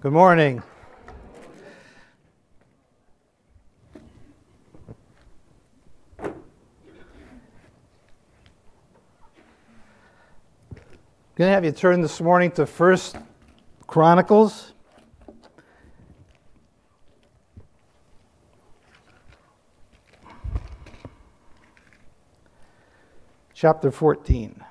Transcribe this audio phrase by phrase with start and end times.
[0.00, 0.62] Good morning.
[6.20, 6.32] I'm
[11.34, 13.16] Going to have you turn this morning to First
[13.88, 14.72] Chronicles.
[23.52, 24.64] Chapter 14.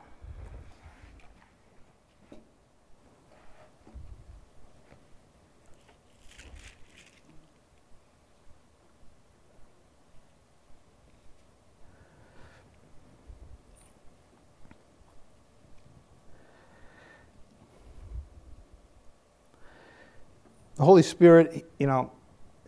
[20.78, 22.12] the Holy Spirit, you know,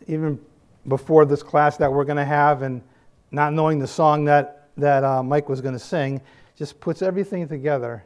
[0.05, 0.39] even
[0.87, 2.83] before this class that we're going to have and
[3.31, 6.21] not knowing the song that, that uh, Mike was going to sing,
[6.55, 8.03] just puts everything together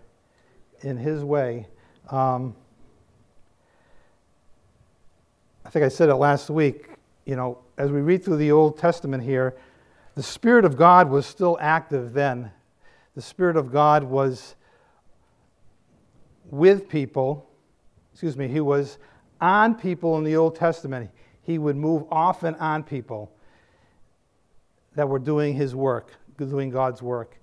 [0.79, 1.67] in his way.
[2.09, 2.55] Um,
[5.65, 6.87] I think I said it last week,
[7.25, 9.57] you know, as we read through the Old Testament here,
[10.15, 12.49] the Spirit of God was still active then.
[13.13, 14.55] The Spirit of God was
[16.45, 17.49] with people,
[18.13, 18.99] excuse me, he was
[19.43, 21.11] on people in the Old Testament.
[21.41, 23.29] He would move often on people
[24.95, 27.37] that were doing his work, doing God's work.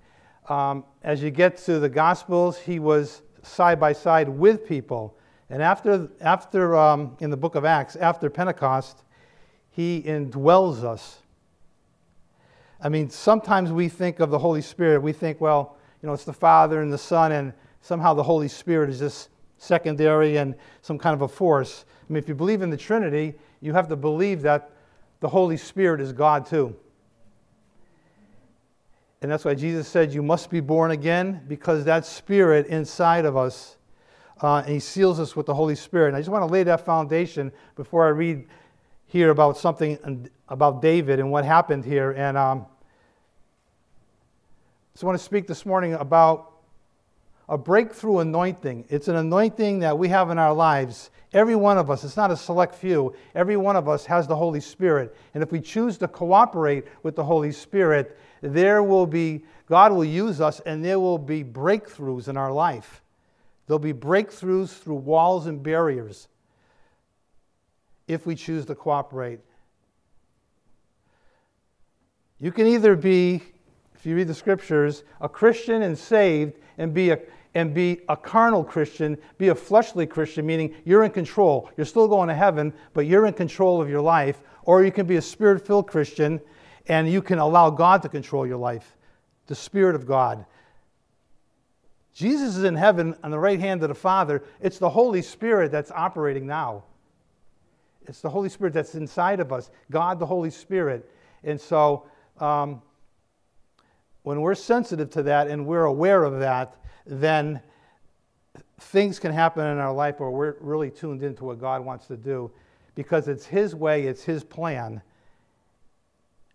[0.49, 5.15] Um, as you get to the Gospels, he was side by side with people.
[5.51, 9.03] And after, after um, in the book of Acts, after Pentecost,
[9.69, 11.19] he indwells us.
[12.81, 16.23] I mean, sometimes we think of the Holy Spirit, we think, well, you know, it's
[16.23, 19.29] the Father and the Son, and somehow the Holy Spirit is just
[19.61, 21.85] secondary and some kind of a force.
[22.09, 24.71] I mean, if you believe in the Trinity, you have to believe that
[25.19, 26.75] the Holy Spirit is God too.
[29.21, 33.37] And that's why Jesus said, You must be born again, because that Spirit inside of
[33.37, 33.77] us,
[34.41, 36.07] uh, and He seals us with the Holy Spirit.
[36.07, 38.47] And I just want to lay that foundation before I read
[39.05, 42.11] here about something about David and what happened here.
[42.11, 42.65] And um,
[44.95, 46.50] so I want to speak this morning about
[47.51, 48.85] a breakthrough anointing.
[48.87, 51.11] It's an anointing that we have in our lives.
[51.33, 54.35] Every one of us, it's not a select few, every one of us has the
[54.37, 55.13] Holy Spirit.
[55.33, 60.05] And if we choose to cooperate with the Holy Spirit, there will be, God will
[60.05, 63.03] use us and there will be breakthroughs in our life.
[63.67, 66.29] There'll be breakthroughs through walls and barriers
[68.07, 69.41] if we choose to cooperate.
[72.39, 73.41] You can either be,
[73.93, 77.19] if you read the scriptures, a Christian and saved and be a
[77.53, 81.69] and be a carnal Christian, be a fleshly Christian, meaning you're in control.
[81.75, 84.41] You're still going to heaven, but you're in control of your life.
[84.63, 86.39] Or you can be a spirit filled Christian
[86.87, 88.95] and you can allow God to control your life,
[89.47, 90.45] the Spirit of God.
[92.13, 94.43] Jesus is in heaven on the right hand of the Father.
[94.59, 96.83] It's the Holy Spirit that's operating now.
[98.07, 101.09] It's the Holy Spirit that's inside of us, God the Holy Spirit.
[101.43, 102.05] And so,
[102.39, 102.81] um,
[104.23, 106.75] when we're sensitive to that and we're aware of that,
[107.11, 107.59] then
[108.79, 112.15] things can happen in our life where we're really tuned into what God wants to
[112.15, 112.49] do
[112.95, 115.01] because it's His way, it's His plan,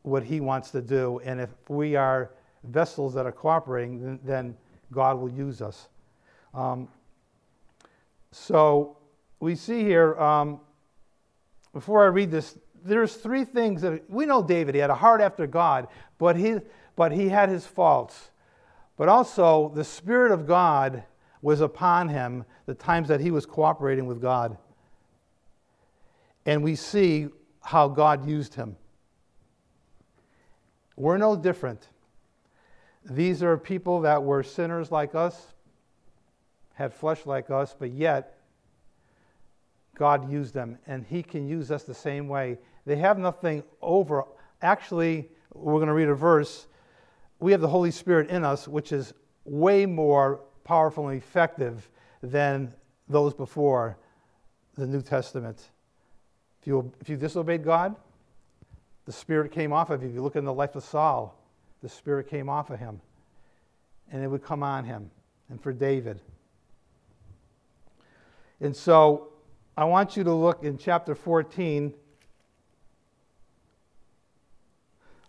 [0.02, 1.20] what He wants to do.
[1.24, 2.30] And if we are
[2.64, 4.56] vessels that are cooperating, then, then
[4.92, 5.88] God will use us.
[6.54, 6.88] Um,
[8.32, 8.96] so
[9.40, 10.60] we see here, um,
[11.74, 15.20] before I read this, there's three things that we know David, he had a heart
[15.20, 16.56] after God, but he,
[16.96, 18.30] but he had his faults.
[18.96, 21.04] But also, the Spirit of God
[21.42, 24.56] was upon him the times that he was cooperating with God.
[26.44, 27.28] And we see
[27.62, 28.76] how God used him.
[30.96, 31.88] We're no different.
[33.04, 35.54] These are people that were sinners like us,
[36.74, 38.38] had flesh like us, but yet
[39.96, 42.58] God used them, and He can use us the same way.
[42.84, 44.24] They have nothing over.
[44.62, 46.66] Actually, we're going to read a verse
[47.40, 49.12] we have the Holy Spirit in us, which is
[49.44, 51.90] way more powerful and effective
[52.22, 52.72] than
[53.08, 53.98] those before
[54.74, 55.70] the New Testament.
[56.60, 57.94] If you, if you disobeyed God,
[59.04, 60.08] the Spirit came off of you.
[60.08, 61.38] If you look in the life of Saul,
[61.82, 63.00] the Spirit came off of him,
[64.10, 65.10] and it would come on him.
[65.48, 66.20] And for David.
[68.60, 69.28] And so
[69.76, 71.94] I want you to look in chapter 14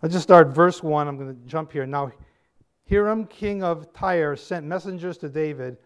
[0.00, 1.08] Let's just start verse 1.
[1.08, 1.84] I'm going to jump here.
[1.84, 2.12] Now,
[2.88, 5.76] Hiram, king of Tyre, sent messengers to David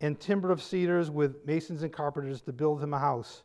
[0.00, 3.42] and timber of cedars with masons and carpenters to build him a house.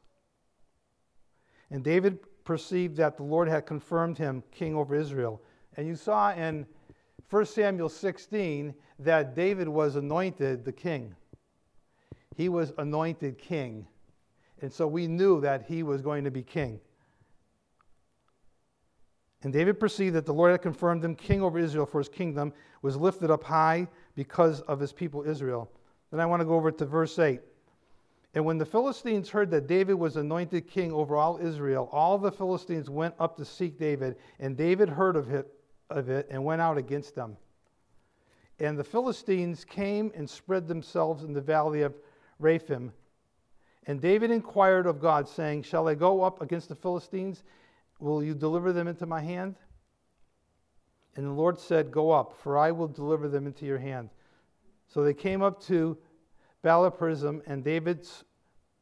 [1.71, 5.41] And David perceived that the Lord had confirmed him king over Israel.
[5.75, 6.67] And you saw in
[7.31, 11.15] 1 Samuel 16 that David was anointed the king.
[12.35, 13.87] He was anointed king.
[14.61, 16.79] And so we knew that he was going to be king.
[19.43, 22.53] And David perceived that the Lord had confirmed him king over Israel, for his kingdom
[22.81, 25.71] was lifted up high because of his people Israel.
[26.11, 27.41] Then I want to go over to verse 8.
[28.33, 32.31] And when the Philistines heard that David was anointed king over all Israel, all the
[32.31, 35.51] Philistines went up to seek David, and David heard of it,
[35.89, 37.35] of it and went out against them.
[38.59, 41.95] And the Philistines came and spread themselves in the valley of
[42.39, 42.93] Rephaim.
[43.87, 47.43] And David inquired of God, saying, Shall I go up against the Philistines?
[48.01, 49.55] Will you deliver them into my hand?
[51.15, 54.09] And the Lord said, Go up, for I will deliver them into your hand.
[54.87, 55.97] So they came up to
[56.63, 58.07] Baal-perazim, and David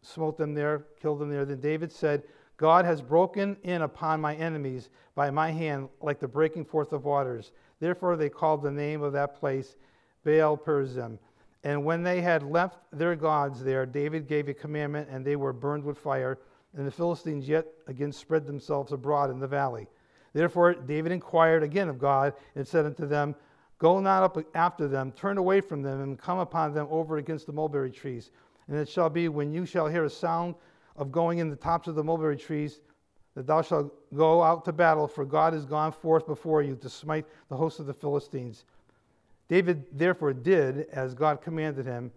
[0.01, 1.45] smote them there, killed them there.
[1.45, 2.23] Then David said,
[2.55, 7.05] God has broken in upon my enemies by my hand like the breaking forth of
[7.05, 7.51] waters.
[7.79, 9.75] Therefore they called the name of that place
[10.23, 11.19] Baal-perazim.
[11.63, 15.51] And when they had left their gods there, David gave a commandment, and they were
[15.51, 16.39] burned with fire.
[16.75, 19.87] And the Philistines yet again spread themselves abroad in the valley.
[20.33, 23.35] Therefore David inquired again of God, and said unto them,
[23.79, 27.45] Go not up after them, turn away from them, and come upon them over against
[27.45, 28.31] the mulberry trees.
[28.67, 30.55] And it shall be when you shall hear a sound
[30.97, 32.81] of going in the tops of the mulberry trees,
[33.35, 36.89] that thou shalt go out to battle, for God is gone forth before you to
[36.89, 38.65] smite the host of the Philistines.
[39.47, 42.11] David therefore did as God commanded him,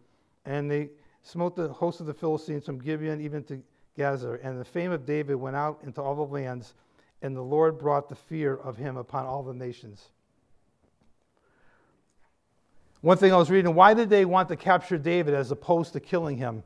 [0.45, 0.91] and they
[1.23, 3.63] smote the host of the Philistines from Gibeon even to
[3.97, 4.39] Gezer.
[4.43, 6.75] And the fame of David went out into all the lands,
[7.21, 10.09] and the Lord brought the fear of him upon all the nations.
[13.01, 16.01] One thing I was reading why did they want to capture David as opposed to
[16.01, 16.63] killing him?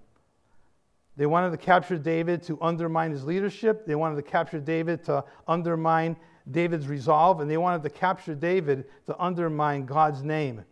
[1.17, 3.87] They wanted to capture David to undermine his leadership.
[3.87, 6.17] They wanted to capture David to undermine
[6.51, 10.63] David's resolve, and they wanted to capture David to undermine God's name.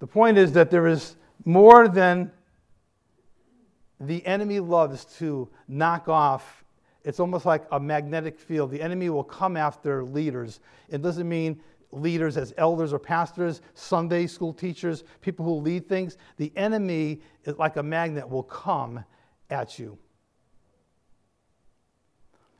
[0.00, 2.30] The point is that there is more than
[4.02, 6.64] the enemy loves to knock off.
[7.04, 8.70] It's almost like a magnetic field.
[8.70, 10.60] The enemy will come after leaders.
[10.88, 11.60] It doesn't mean
[11.92, 16.16] leaders as elders or pastors, Sunday school teachers, people who lead things.
[16.36, 19.04] The enemy is like a magnet will come
[19.50, 19.98] at you.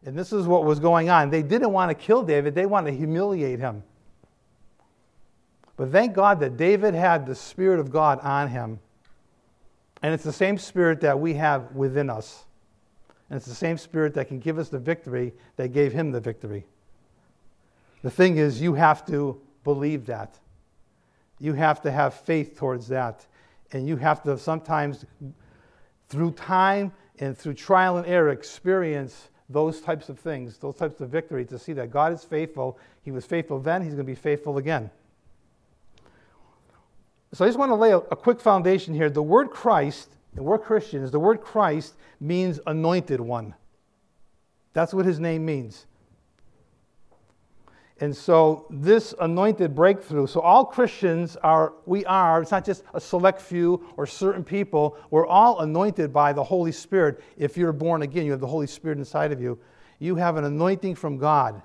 [0.04, 1.30] And this is what was going on.
[1.30, 3.82] They didn't want to kill David, they wanted to humiliate him.
[5.76, 8.78] But thank God that David had the Spirit of God on him.
[10.02, 12.44] And it's the same Spirit that we have within us.
[13.31, 16.20] And it's the same Spirit that can give us the victory that gave him the
[16.20, 16.66] victory.
[18.02, 20.38] The thing is, you have to believe that.
[21.38, 23.25] You have to have faith towards that.
[23.70, 25.06] And you have to sometimes,
[26.08, 31.10] through time and through trial and error, experience those types of things, those types of
[31.10, 32.78] victory, to see that God is faithful.
[33.02, 34.90] He was faithful then, He's going to be faithful again.
[37.34, 39.08] So I just want to lay a, a quick foundation here.
[39.08, 43.55] The word Christ, and we're Christians, the word Christ means anointed one.
[44.75, 45.87] That's what his name means.
[48.00, 53.00] And so this anointed breakthrough, so all Christians are, we are, it's not just a
[53.00, 57.23] select few or certain people, we're all anointed by the Holy Spirit.
[57.37, 59.58] If you're born again, you have the Holy Spirit inside of you.
[60.00, 61.62] You have an anointing from God.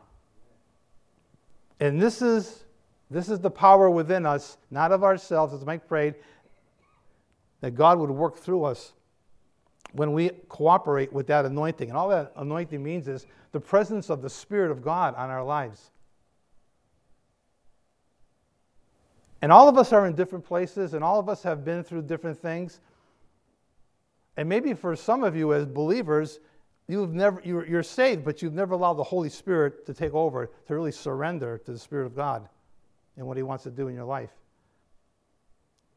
[1.79, 2.65] And this is,
[3.09, 6.15] this is the power within us, not of ourselves, as Mike prayed,
[7.61, 8.93] that God would work through us
[9.93, 11.89] when we cooperate with that anointing.
[11.89, 15.43] And all that anointing means is the presence of the Spirit of God on our
[15.43, 15.91] lives.
[19.41, 22.01] And all of us are in different places, and all of us have been through
[22.03, 22.81] different things.
[24.35, 26.39] And maybe for some of you as believers,
[26.87, 30.51] you've never, you're, you're saved, but you've never allowed the Holy Spirit to take over,
[30.67, 32.49] to really surrender to the Spirit of God
[33.17, 34.31] and what He wants to do in your life.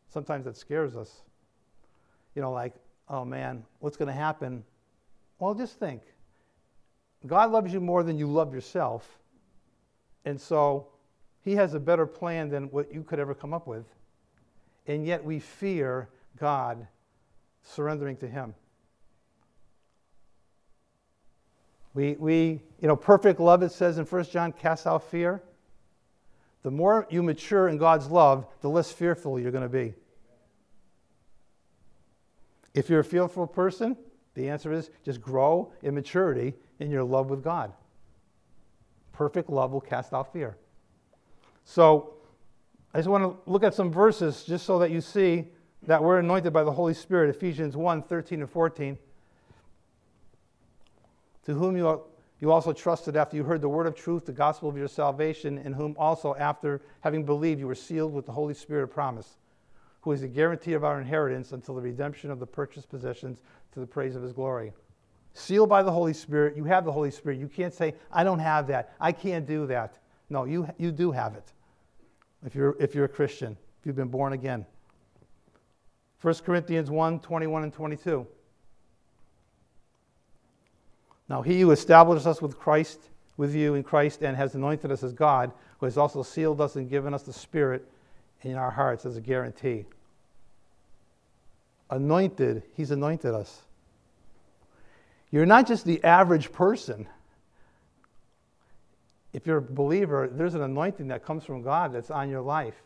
[0.09, 1.23] Sometimes that scares us.
[2.35, 2.75] You know, like,
[3.09, 4.65] oh man, what's going to happen?
[5.39, 6.03] Well, just think
[7.27, 9.19] God loves you more than you love yourself.
[10.25, 10.89] And so
[11.43, 13.85] he has a better plan than what you could ever come up with.
[14.87, 16.09] And yet we fear
[16.39, 16.87] God
[17.63, 18.55] surrendering to Him.
[21.93, 25.43] We, we, you know, perfect love, it says in 1 John, casts out fear.
[26.63, 29.95] The more you mature in God's love, the less fearful you're going to be.
[32.75, 33.97] If you're a fearful person,
[34.35, 37.73] the answer is just grow in maturity in your love with God.
[39.13, 40.57] Perfect love will cast out fear.
[41.65, 42.15] So
[42.95, 45.47] I just want to look at some verses just so that you see
[45.87, 47.31] that we're anointed by the Holy Spirit.
[47.31, 48.99] Ephesians 1 13 and 14.
[51.47, 52.03] To whom you,
[52.41, 55.59] you also trusted after you heard the word of truth, the gospel of your salvation,
[55.59, 59.37] in whom also, after having believed, you were sealed with the Holy Spirit of promise,
[60.01, 63.41] who is the guarantee of our inheritance until the redemption of the purchased possessions
[63.73, 64.73] to the praise of his glory.
[65.35, 67.39] Sealed by the Holy Spirit, you have the Holy Spirit.
[67.39, 68.95] You can't say, I don't have that.
[68.99, 69.99] I can't do that.
[70.31, 71.53] No, you, you do have it
[72.45, 74.65] if you're, if you're a Christian, if you've been born again.
[76.23, 78.27] 1 Corinthians 1 21 and 22.
[81.31, 82.99] Now, he who established us with Christ,
[83.37, 86.75] with you in Christ, and has anointed us as God, who has also sealed us
[86.75, 87.87] and given us the Spirit
[88.43, 89.85] in our hearts as a guarantee.
[91.89, 93.63] Anointed, he's anointed us.
[95.31, 97.07] You're not just the average person.
[99.33, 102.83] If you're a believer, there's an anointing that comes from God that's on your life.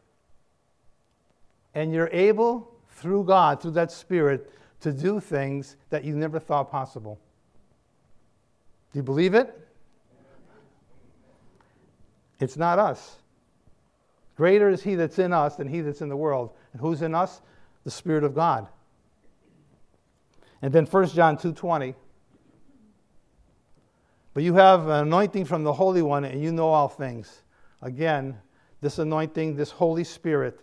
[1.75, 6.71] And you're able, through God, through that Spirit, to do things that you never thought
[6.71, 7.19] possible.
[8.95, 9.53] Do you believe it?
[12.39, 13.17] It's not us.
[14.37, 16.51] Greater is he that's in us than he that's in the world.
[16.73, 17.41] And who's in us?
[17.83, 18.69] The Spirit of God.
[20.63, 21.97] And then 1 John 2:20
[24.33, 27.43] But you have an anointing from the Holy One and you know all things.
[27.83, 28.39] Again,
[28.81, 30.61] this anointing, this Holy Spirit.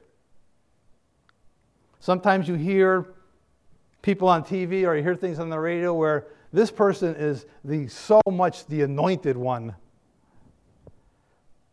[2.00, 3.14] Sometimes you hear
[4.02, 7.88] people on TV or you hear things on the radio where this person is the
[7.88, 9.76] so much the anointed one.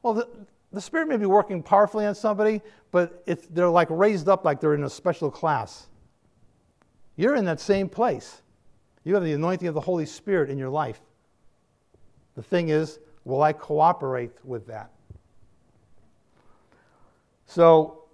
[0.03, 0.29] Well, the,
[0.73, 4.75] the Spirit may be working powerfully on somebody, but they're like raised up like they're
[4.75, 5.89] in a special class.
[7.17, 8.43] You're in that same place.
[9.05, 11.01] You have the anointing of the Holy Spirit in your life.
[12.37, 14.93] The thing is, will I cooperate with that?
[17.47, 18.05] So,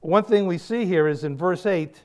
[0.00, 2.02] one thing we see here is in verse 8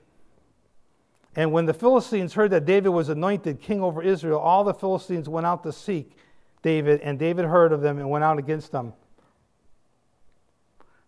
[1.36, 5.28] and when the Philistines heard that David was anointed king over Israel, all the Philistines
[5.28, 6.18] went out to seek
[6.62, 8.94] David, and David heard of them and went out against them.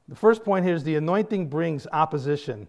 [0.10, 2.68] The first point here is the anointing brings opposition.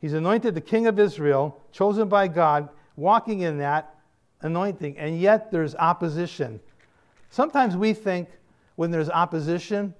[0.00, 3.94] He's anointed the king of Israel, chosen by God, walking in that
[4.42, 6.60] anointing, and yet there's opposition.
[7.30, 8.28] Sometimes we think
[8.76, 9.94] when there's opposition,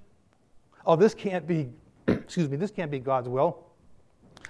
[0.87, 1.69] oh, this can't be,
[2.09, 3.67] excuse me, this can't be God's will.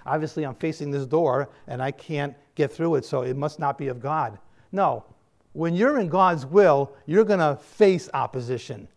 [0.07, 3.77] Obviously, I'm facing this door and I can't get through it, so it must not
[3.77, 4.39] be of God.
[4.73, 5.05] No.
[5.53, 8.89] When you're in God's will, you're going to face opposition.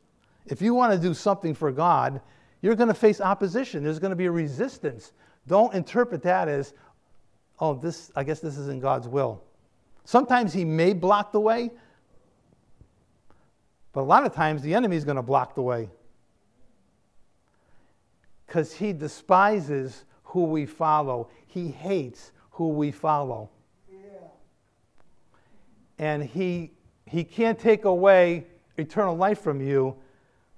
[0.46, 2.22] If you want to do something for God,
[2.62, 3.84] you're going to face opposition.
[3.84, 5.14] There's going to be a resistance.
[5.48, 6.74] Don't interpret that as,
[7.60, 9.42] oh, this, I guess this is in God's will.
[10.04, 11.72] Sometimes He may block the way,
[13.94, 15.90] but a lot of times the enemy is going to block the way
[18.46, 21.28] because He despises who we follow.
[21.48, 23.50] He hates who we follow.
[23.92, 24.28] Yeah.
[25.98, 26.72] And he,
[27.06, 28.46] he can't take away
[28.78, 29.96] eternal life from you,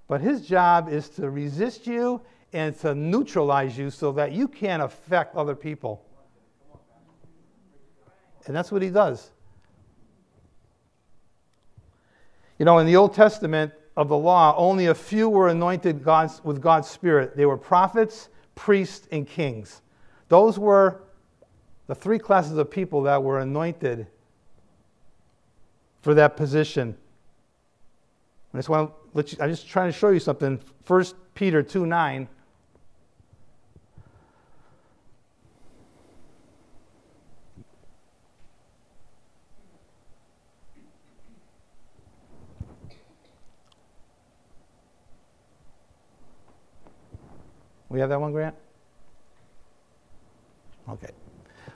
[0.07, 2.19] but his job is to resist you
[2.51, 6.03] and to neutralize you so that you can't affect other people.
[8.47, 9.31] And that's what he does.
[12.59, 16.43] You know, in the Old Testament of the law, only a few were anointed God's,
[16.43, 17.37] with God's Spirit.
[17.37, 19.81] They were prophets priests, and kings.
[20.29, 21.01] Those were
[21.88, 24.08] the three classes of people that were anointed
[26.01, 26.96] for that position.
[28.53, 30.60] I just want to let you, I'm just trying to show you something.
[30.88, 31.05] 1
[31.36, 32.27] Peter 2 9.
[47.91, 48.55] We have that one, Grant?
[50.88, 51.10] Okay.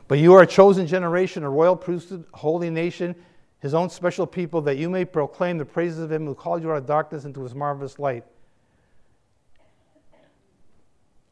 [0.08, 3.16] But you are a chosen generation, a royal priesthood, holy nation,
[3.60, 6.72] his own special people, that you may proclaim the praises of him who called you
[6.72, 8.24] out of darkness into his marvelous light.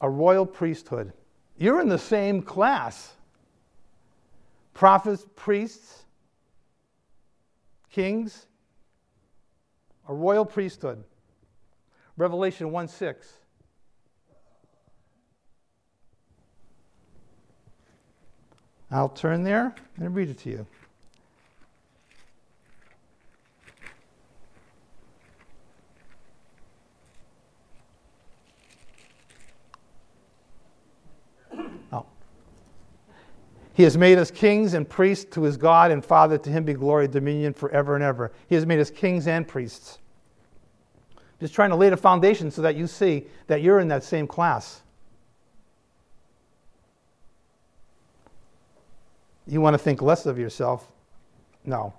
[0.02, 1.14] A royal priesthood.
[1.56, 3.14] You're in the same class.
[4.74, 6.04] Prophets, priests,
[7.90, 8.44] kings,
[10.06, 11.02] a royal priesthood.
[12.18, 13.43] Revelation 1 6.
[18.94, 20.66] I'll turn there and read it to you.
[31.92, 32.06] Oh.
[33.72, 36.38] He has made us kings and priests to his God and Father.
[36.38, 38.30] To him be glory and dominion forever and ever.
[38.48, 39.98] He has made us kings and priests.
[41.40, 44.28] Just trying to lay the foundation so that you see that you're in that same
[44.28, 44.83] class.
[49.46, 50.90] You want to think less of yourself.
[51.64, 51.94] No.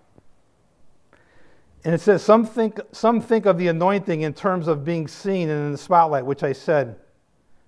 [1.84, 5.50] And it says, some think, some think of the anointing in terms of being seen
[5.50, 6.96] and in the spotlight, which I said.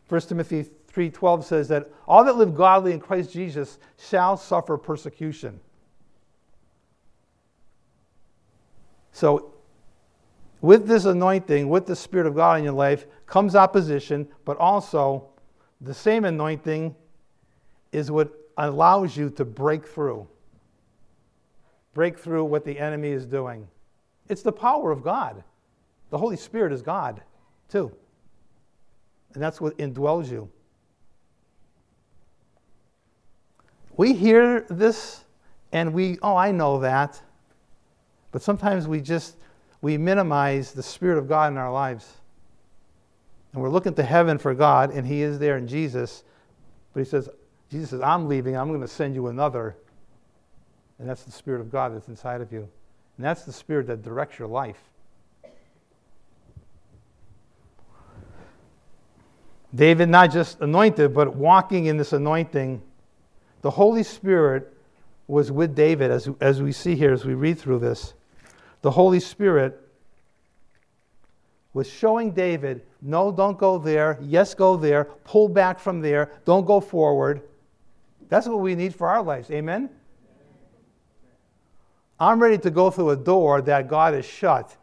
[0.09, 5.59] 1 Timothy 3:12 says that all that live godly in Christ Jesus shall suffer persecution.
[9.11, 9.53] So
[10.61, 15.29] with this anointing, with the Spirit of God in your life, comes opposition, but also
[15.81, 16.95] the same anointing
[17.91, 20.27] is what allows you to break through.
[21.93, 23.67] Break through what the enemy is doing.
[24.29, 25.43] It's the power of God.
[26.09, 27.21] The Holy Spirit is God,
[27.69, 27.91] too.
[29.33, 30.49] And that's what indwells you.
[33.95, 35.23] We hear this
[35.71, 37.21] and we, oh, I know that.
[38.31, 39.37] But sometimes we just
[39.81, 42.17] we minimize the Spirit of God in our lives.
[43.53, 46.23] And we're looking to heaven for God, and He is there in Jesus.
[46.93, 47.29] But He says,
[47.71, 49.75] Jesus says, I'm leaving, I'm going to send you another.
[50.99, 52.67] And that's the Spirit of God that's inside of you.
[53.17, 54.79] And that's the Spirit that directs your life.
[59.75, 62.81] David, not just anointed, but walking in this anointing,
[63.61, 64.73] the Holy Spirit
[65.27, 68.13] was with David, as, as we see here, as we read through this
[68.81, 69.81] the Holy Spirit
[71.73, 74.17] was showing David, no, don't go there.
[74.21, 75.05] Yes, go there.
[75.25, 76.31] Pull back from there.
[76.45, 77.41] Don't go forward.
[78.29, 79.49] That's what we need for our lives.
[79.51, 79.89] Amen?
[82.19, 84.75] I'm ready to go through a door that God has shut,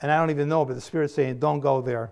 [0.00, 2.10] and I don't even know, but the Spirit's saying, don't go there.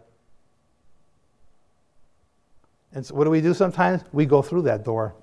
[2.92, 4.02] And so, what do we do sometimes?
[4.12, 5.14] We go through that door.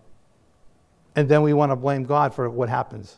[1.15, 3.17] And then we want to blame God for what happens.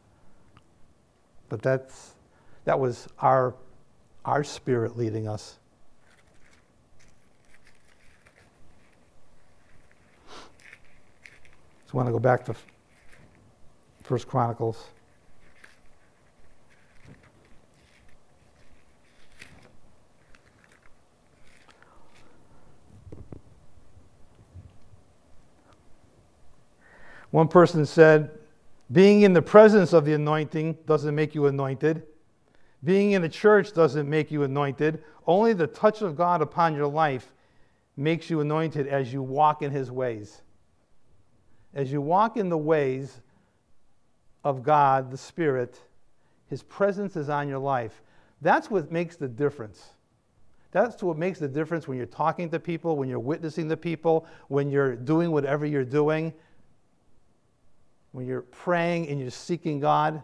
[1.50, 2.14] But that's
[2.66, 3.56] that was our,
[4.24, 5.58] our spirit leading us.
[11.89, 12.55] So I want to go back to
[14.03, 14.89] First Chronicles.
[27.31, 28.38] One person said,
[28.91, 32.03] being in the presence of the anointing doesn't make you anointed.
[32.84, 35.04] Being in a church doesn't make you anointed.
[35.25, 37.34] Only the touch of God upon your life
[37.97, 40.43] makes you anointed as you walk in His ways.
[41.73, 43.21] As you walk in the ways
[44.43, 45.79] of God, the Spirit,
[46.47, 48.01] His presence is on your life.
[48.41, 49.89] That's what makes the difference.
[50.71, 54.27] That's what makes the difference when you're talking to people, when you're witnessing to people,
[54.47, 56.34] when you're doing whatever you're doing,
[58.12, 60.21] when you're praying and you're seeking God.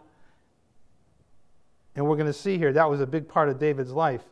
[1.96, 4.22] And we're going to see here that was a big part of David's life.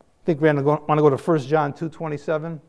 [0.00, 2.60] I think we're going to want to go to 1 John 2.27.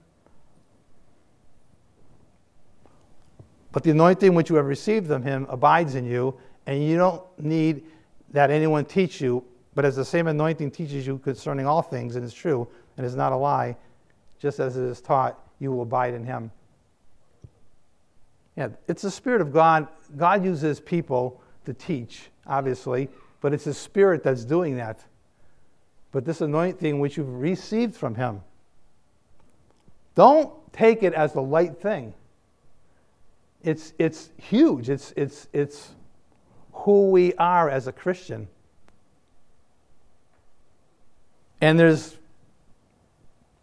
[3.75, 7.21] But the anointing which you have received from him abides in you, and you don't
[7.37, 7.83] need
[8.31, 12.23] that anyone teach you, but as the same anointing teaches you concerning all things, and
[12.23, 13.75] is true, and is not a lie,
[14.39, 16.51] just as it is taught, you will abide in him.
[18.55, 19.89] Yeah, it's the Spirit of God.
[20.15, 23.09] God uses people to teach, obviously,
[23.41, 25.03] but it's the Spirit that's doing that.
[26.13, 28.39] But this anointing which you've received from Him,
[30.15, 32.13] don't take it as a light thing.
[33.65, 34.89] It's, it's huge.
[34.91, 35.89] It's, it's, it's
[36.71, 38.47] who we are as a Christian.
[41.61, 42.15] And there's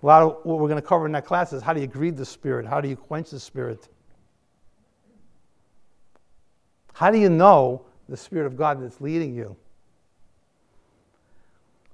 [0.02, 1.86] a lot of what we're going to cover in that class is how do you
[1.86, 2.66] grieve the Spirit?
[2.66, 3.88] How do you quench the Spirit?
[6.94, 9.54] How do you know the Spirit of God that's leading you?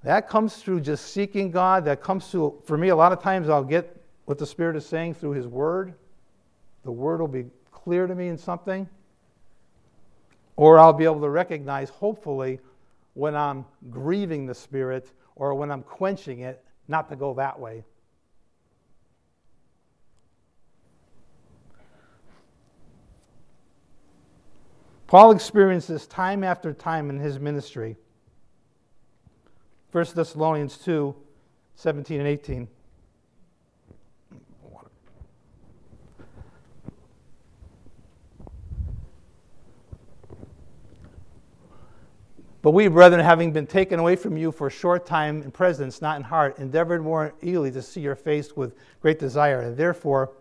[0.03, 1.85] That comes through just seeking God.
[1.85, 3.95] That comes through, for me, a lot of times I'll get
[4.25, 5.93] what the Spirit is saying through His Word.
[6.85, 7.45] The Word will be
[7.83, 8.87] clear to me in something.
[10.55, 12.59] Or I'll be able to recognize, hopefully,
[13.13, 17.83] when I'm grieving the Spirit or when I'm quenching it, not to go that way.
[25.07, 27.97] Paul experienced this time after time in his ministry.
[29.91, 31.15] 1 Thessalonians 2
[31.75, 32.67] 17 and 18.
[42.61, 46.01] But we, brethren, having been taken away from you for a short time in presence,
[46.01, 49.61] not in heart, endeavored more eagerly to see your face with great desire.
[49.61, 50.33] And therefore,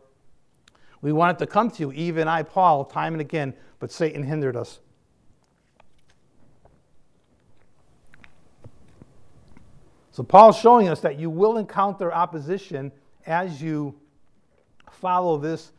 [1.00, 4.56] we wanted to come to you, even I, Paul, time and again, but Satan hindered
[4.56, 4.80] us.
[10.10, 12.90] So, Paul's showing us that you will encounter opposition
[13.24, 13.94] as you
[14.90, 15.70] follow this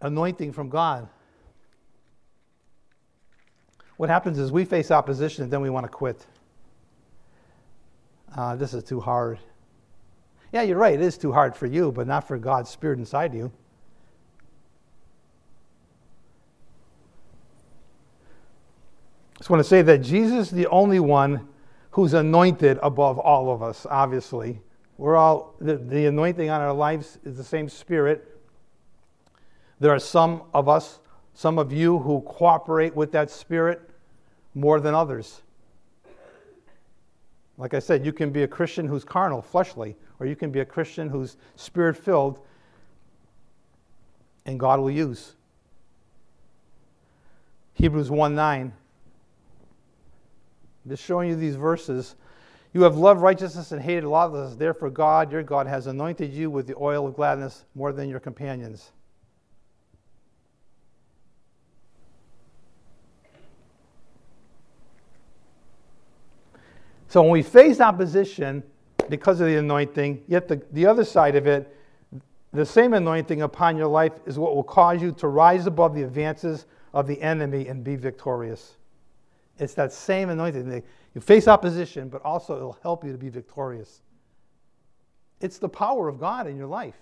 [0.00, 1.08] anointing from God.
[3.96, 6.26] What happens is we face opposition and then we want to quit.
[8.36, 9.38] Uh, this is too hard.
[10.52, 10.94] Yeah, you're right.
[10.94, 13.52] It is too hard for you, but not for God's Spirit inside you.
[19.34, 21.48] I just want to say that Jesus is the only one
[21.90, 24.60] who's anointed above all of us, obviously.
[24.96, 28.40] We're all, the, the anointing on our lives is the same Spirit.
[29.80, 31.00] There are some of us,
[31.34, 33.90] some of you, who cooperate with that Spirit
[34.54, 35.42] more than others.
[37.56, 40.60] Like I said, you can be a Christian who's carnal, fleshly, or you can be
[40.60, 42.40] a Christian who's spirit filled,
[44.46, 45.34] and God will use.
[47.74, 48.72] Hebrews 1 9.
[50.84, 52.16] I'm Just showing you these verses.
[52.72, 54.56] You have loved righteousness and hated lawlessness.
[54.56, 58.18] Therefore, God, your God, has anointed you with the oil of gladness more than your
[58.18, 58.90] companions.
[67.14, 68.64] So when we face opposition
[69.08, 71.72] because of the anointing, yet the, the other side of it,
[72.52, 76.02] the same anointing upon your life is what will cause you to rise above the
[76.02, 78.78] advances of the enemy and be victorious.
[79.60, 80.82] It's that same anointing.
[81.14, 84.02] You face opposition, but also it'll help you to be victorious.
[85.40, 86.98] It's the power of God in your life.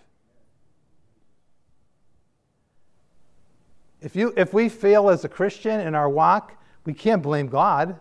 [4.03, 7.99] If, you, if we fail as a Christian in our walk, we can't blame God.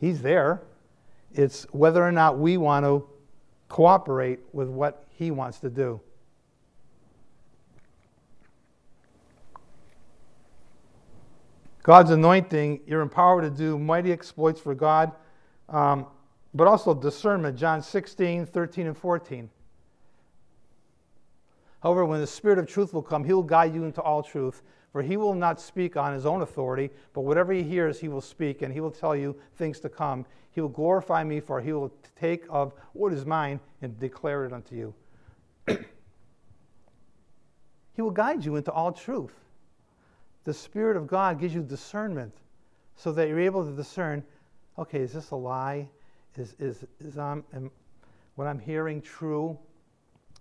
[0.00, 0.62] He's there.
[1.32, 3.08] It's whether or not we want to
[3.68, 6.00] cooperate with what He wants to do.
[11.82, 15.12] God's anointing, you're empowered to do mighty exploits for God,
[15.70, 16.06] um,
[16.52, 17.56] but also discernment.
[17.56, 19.48] John 16, 13, and 14.
[21.82, 24.62] However, when the Spirit of truth will come, He will guide you into all truth.
[24.92, 28.20] For he will not speak on his own authority, but whatever he hears, he will
[28.20, 30.24] speak, and he will tell you things to come.
[30.50, 34.52] He will glorify me, for he will take of what is mine and declare it
[34.52, 34.94] unto you.
[37.94, 39.34] he will guide you into all truth.
[40.44, 42.34] The Spirit of God gives you discernment
[42.96, 44.24] so that you're able to discern
[44.78, 45.88] okay, is this a lie?
[46.36, 47.70] Is, is, is I'm, am,
[48.36, 49.58] what I'm hearing true?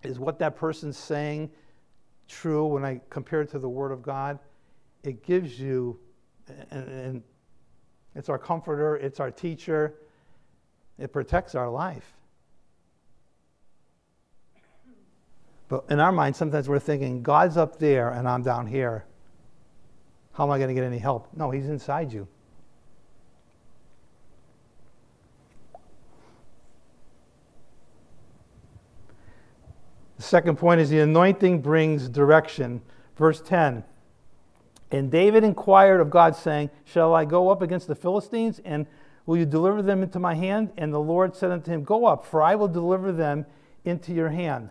[0.03, 1.49] Is what that person's saying
[2.28, 4.40] true when I compare it to the Word of God.
[5.04, 6.00] It gives you,
[6.72, 7.24] and, and
[8.16, 9.96] it's our comforter, it's our teacher,
[10.98, 12.13] it protects our life.
[15.70, 19.06] But in our mind, sometimes we're thinking, God's up there and I'm down here.
[20.34, 21.28] How am I going to get any help?
[21.36, 22.28] No, He's inside you.
[30.28, 32.82] Second point is the anointing brings direction.
[33.16, 33.84] Verse 10.
[34.92, 38.62] And David inquired of God, saying, Shall I go up against the Philistines?
[38.63, 38.86] And
[39.26, 40.72] will you deliver them into my hand?
[40.78, 43.46] And the Lord said unto him, Go up, for I will deliver them
[43.84, 44.70] into your hand.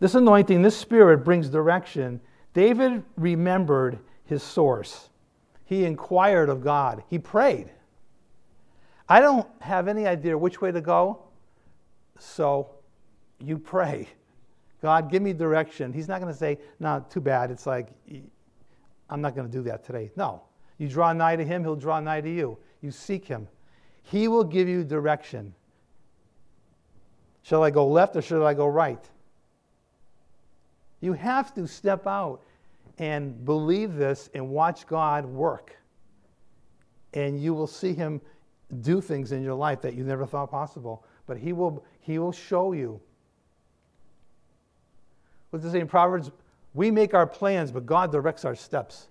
[0.00, 2.20] This anointing, this spirit brings direction.
[2.54, 5.10] David remembered his source.
[5.64, 7.04] He inquired of God.
[7.08, 7.70] He prayed.
[9.08, 11.22] I don't have any idea which way to go.
[12.18, 12.70] So
[13.40, 14.08] you pray,
[14.80, 15.92] God, give me direction.
[15.92, 17.50] He's not going to say, no, too bad.
[17.50, 17.88] It's like,
[19.08, 20.10] I'm not going to do that today.
[20.16, 20.42] No.
[20.78, 22.58] You draw nigh to Him, He'll draw nigh to you.
[22.80, 23.46] You seek Him.
[24.02, 25.54] He will give you direction.
[27.42, 29.08] Shall I go left or shall I go right?
[31.00, 32.42] You have to step out
[32.98, 35.76] and believe this and watch God work.
[37.14, 38.20] And you will see Him
[38.80, 42.32] do things in your life that you never thought possible but he will, he will
[42.32, 43.00] show you.
[45.50, 46.30] What does it say in Proverbs?
[46.74, 49.08] We make our plans, but God directs our steps.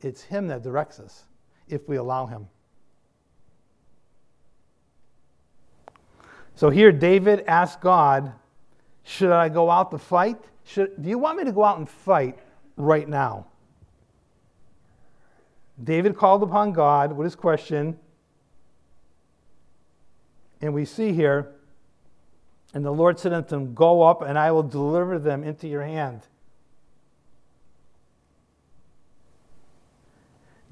[0.00, 1.24] It's Him that directs us
[1.68, 2.48] if we allow Him.
[6.54, 8.32] So here, David asked God,
[9.04, 10.38] Should I go out to fight?
[10.64, 12.38] Should, do you want me to go out and fight
[12.76, 13.46] right now?
[15.82, 17.98] David called upon God with his question
[20.60, 21.52] and we see here,
[22.74, 25.82] and the Lord said unto him, Go up, and I will deliver them into your
[25.82, 26.22] hand.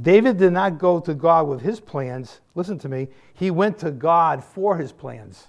[0.01, 2.41] David did not go to God with his plans.
[2.55, 3.09] Listen to me.
[3.35, 5.49] He went to God for his plans.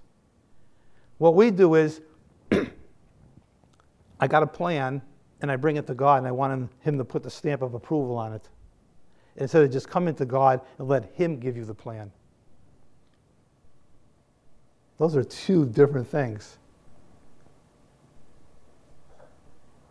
[1.19, 2.01] What we do is,
[4.19, 5.03] I got a plan,
[5.41, 7.61] and I bring it to God, and I want him, him to put the stamp
[7.61, 8.49] of approval on it.
[9.35, 12.11] Instead of just coming to God and let Him give you the plan.
[14.99, 16.57] Those are two different things.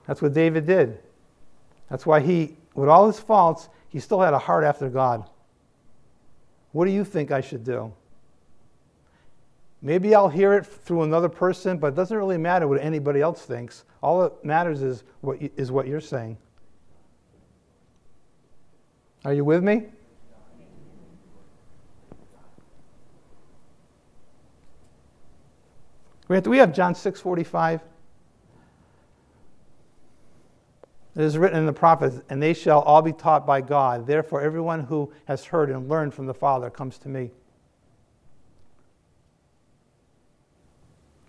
[0.07, 0.99] That's what David did.
[1.91, 5.29] That's why he, with all his faults, he still had a heart after God.
[6.73, 7.93] What do you think I should do?
[9.81, 13.43] Maybe I'll hear it through another person, but it doesn't really matter what anybody else
[13.43, 13.85] thinks.
[14.03, 16.37] All that matters is what, you, is what you're saying.
[19.25, 19.87] Are you with me?
[26.29, 27.81] Do we have John 6:45?
[31.17, 34.07] It is written in the prophets, and they shall all be taught by God.
[34.07, 37.33] Therefore, everyone who has heard and learned from the Father comes to me.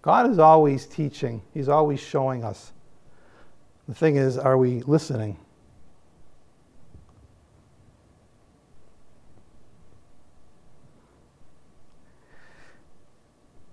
[0.01, 2.71] God is always teaching, He's always showing us.
[3.87, 5.37] The thing is, are we listening?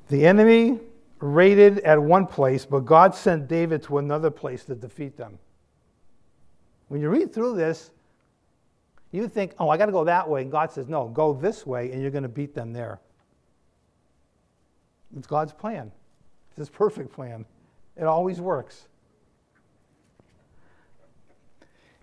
[0.08, 0.80] The enemy
[1.20, 5.38] raided at one place, but God sent David to another place to defeat them.
[6.88, 7.90] When you read through this,
[9.12, 10.42] you think, oh, I got to go that way.
[10.42, 13.00] And God says, no, go this way, and you're going to beat them there.
[15.16, 15.90] It's God's plan.
[16.50, 17.46] It's His perfect plan.
[17.96, 18.88] It always works.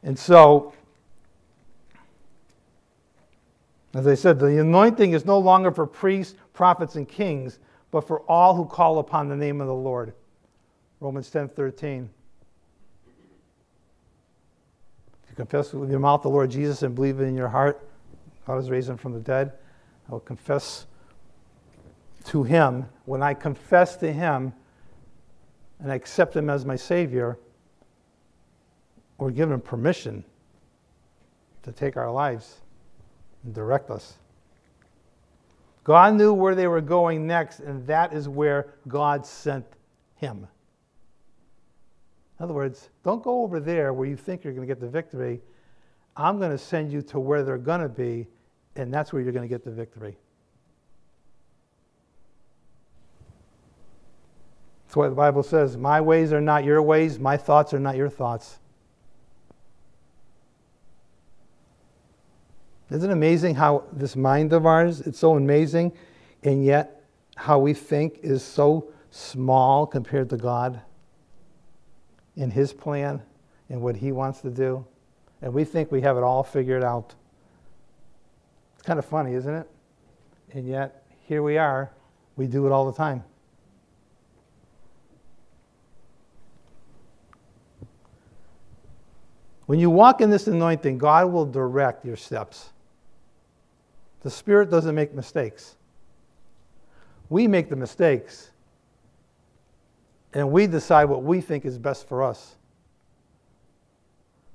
[0.02, 0.73] And so,
[3.93, 7.60] as I said, the anointing is no longer for priests, prophets, and kings,
[7.93, 10.13] but for all who call upon the name of the Lord.
[10.99, 12.10] Romans 10 13.
[15.23, 17.88] If you confess with your mouth the Lord Jesus and believe in your heart,
[18.47, 19.53] God has raised him from the dead,
[20.10, 20.88] I will confess
[22.25, 22.88] to him.
[23.06, 24.53] When I confess to him,
[25.79, 27.38] and I accept Him as my Savior,
[29.17, 30.23] we're given permission
[31.62, 32.62] to take our lives
[33.43, 34.17] and direct us.
[35.84, 39.65] God knew where they were going next, and that is where God sent
[40.15, 40.48] him.
[42.39, 44.89] In other words, don't go over there where you think you're going to get the
[44.89, 45.41] victory.
[46.15, 48.28] I'm going to send you to where they're going to be,
[48.76, 50.17] and that's where you're going to get the victory.
[54.86, 57.96] That's why the Bible says, My ways are not your ways, my thoughts are not
[57.96, 58.60] your thoughts.
[62.91, 65.93] Isn't it amazing how this mind of ours, it's so amazing,
[66.43, 67.02] and yet
[67.36, 70.82] how we think is so small compared to God
[72.36, 73.22] in His plan
[73.69, 74.86] and what He wants to do?
[75.41, 77.15] And we think we have it all figured out.
[78.74, 79.69] It's kind of funny, isn't it?
[80.52, 81.91] And yet, here we are,
[82.36, 83.24] we do it all the time.
[89.65, 92.71] When you walk in this anointing, God will direct your steps.
[94.21, 95.76] The Spirit doesn't make mistakes.
[97.30, 98.52] We make the mistakes.
[100.34, 102.56] And we decide what we think is best for us.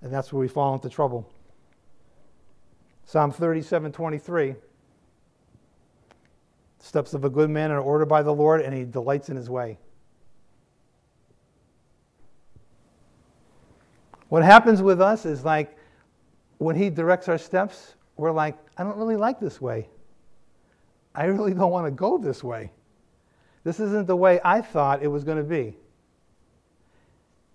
[0.03, 1.31] And that's where we fall into trouble.
[3.07, 4.55] Psalm 37 23.
[6.81, 9.51] Steps of a good man are ordered by the Lord, and he delights in his
[9.51, 9.79] way.
[14.29, 15.77] What happens with us is like
[16.59, 19.89] when He directs our steps, we're like, I don't really like this way.
[21.15, 22.71] I really don't want to go this way.
[23.65, 25.77] This isn't the way I thought it was going to be.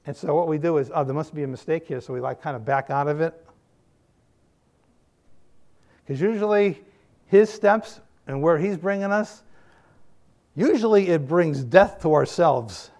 [0.06, 2.20] And so what we do is, oh, there must be a mistake here, so we
[2.20, 3.34] like kind of back out of it.
[6.06, 6.82] Because usually
[7.28, 9.44] his steps and where he's bringing us,
[10.56, 12.92] usually it brings death to ourselves.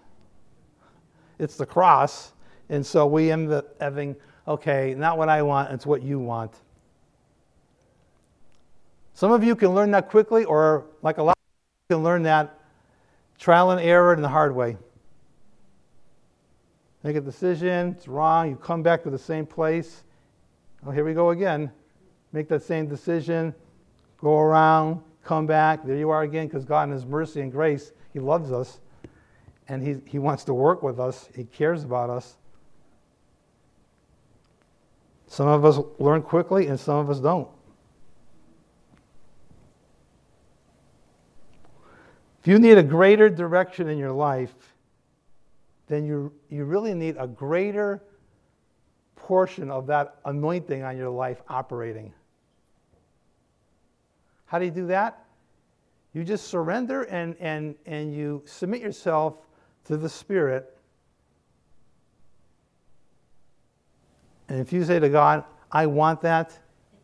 [1.38, 2.32] It's the cross.
[2.68, 4.16] And so we end up having,
[4.48, 6.52] okay, not what I want, it's what you want.
[9.14, 12.22] Some of you can learn that quickly, or like a lot of you can learn
[12.24, 12.58] that
[13.38, 14.76] trial and error and the hard way.
[17.02, 20.04] Make a decision, it's wrong, you come back to the same place.
[20.86, 21.70] Oh, here we go again.
[22.32, 23.54] Make that same decision,
[24.18, 25.84] go around, come back.
[25.84, 28.80] There you are again, because God, in His mercy and grace, He loves us
[29.68, 32.36] and he, he wants to work with us, He cares about us.
[35.34, 37.48] Some of us learn quickly and some of us don't.
[42.40, 44.54] If you need a greater direction in your life,
[45.88, 48.00] then you, you really need a greater
[49.16, 52.12] portion of that anointing on your life operating.
[54.44, 55.24] How do you do that?
[56.12, 59.34] You just surrender and, and, and you submit yourself
[59.86, 60.73] to the Spirit
[64.54, 66.56] And if you say to God, I want that,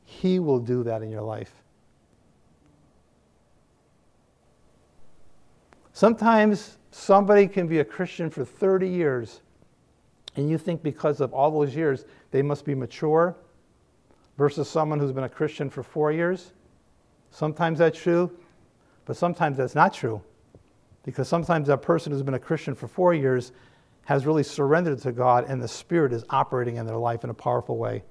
[0.04, 1.52] He will do that in your life.
[5.92, 9.40] Sometimes somebody can be a Christian for 30 years,
[10.36, 13.34] and you think because of all those years they must be mature,
[14.38, 16.52] versus someone who's been a Christian for four years.
[17.32, 18.30] Sometimes that's true,
[19.06, 20.22] but sometimes that's not true.
[21.02, 23.50] Because sometimes that person who's been a Christian for four years
[24.10, 27.34] has really surrendered to God and the Spirit is operating in their life in a
[27.34, 28.02] powerful way.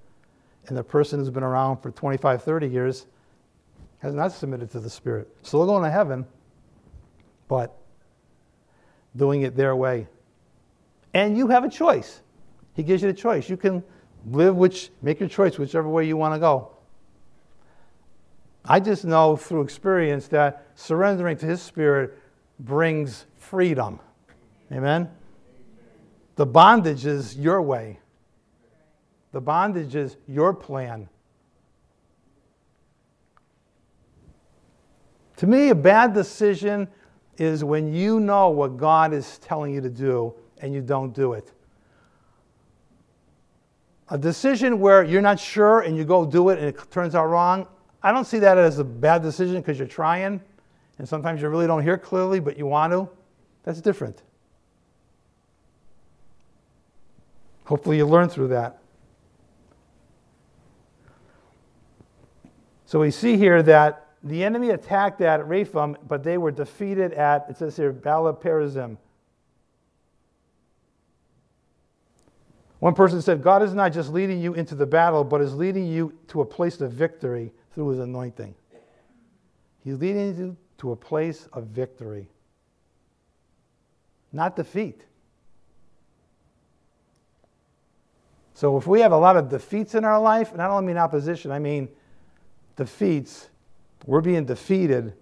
[0.68, 3.06] And the person who's been around for 25, 30 years
[3.98, 5.28] has not submitted to the Spirit.
[5.42, 6.26] So they're going to heaven,
[7.50, 7.78] but
[9.18, 10.08] doing it their way.
[11.14, 12.22] And you have a choice.
[12.76, 13.50] He gives you the choice.
[13.50, 13.84] You can
[14.26, 16.72] live which, make your choice whichever way you want to go.
[18.64, 22.18] I just know through experience that surrendering to His Spirit
[22.58, 24.00] brings freedom.
[24.72, 25.10] Amen?
[26.39, 27.99] The bondage is your way,
[29.34, 31.10] the bondage is your plan.
[35.36, 36.88] To me, a bad decision
[37.38, 41.34] is when you know what God is telling you to do and you don't do
[41.34, 41.52] it.
[44.08, 47.25] A decision where you're not sure and you go do it and it turns out
[47.25, 47.67] wrong,
[48.02, 50.39] I don't see that as a bad decision because you're trying
[50.99, 53.10] and sometimes you really don't hear clearly, but you want to.
[53.63, 54.23] That's different.
[57.69, 58.79] Hopefully, you learn through that.
[62.88, 67.45] So we see here that the enemy attacked at Rephaim, but they were defeated at,
[67.47, 68.97] it says here, Balaperazim.
[72.79, 75.86] One person said, God is not just leading you into the battle, but is leading
[75.86, 78.55] you to a place of victory through his anointing.
[79.84, 82.29] He's leading you to a place of victory,
[84.34, 85.03] not defeat.
[88.60, 90.98] So if we have a lot of defeats in our life, and I don't mean
[90.98, 91.88] opposition, I mean
[92.76, 93.48] defeats,
[94.06, 95.13] we're being defeated.